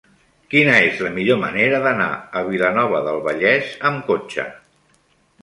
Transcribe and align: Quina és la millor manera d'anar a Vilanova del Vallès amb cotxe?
Quina 0.51 0.77
és 0.85 1.03
la 1.07 1.11
millor 1.17 1.37
manera 1.43 1.81
d'anar 1.83 2.07
a 2.41 2.43
Vilanova 2.49 3.03
del 3.09 3.21
Vallès 3.29 3.71
amb 3.93 4.05
cotxe? 4.11 4.49